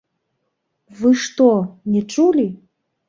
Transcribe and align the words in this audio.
Вы 1.01 1.11
што, 1.25 1.49
не 1.97 2.01
чулі? 2.17 2.47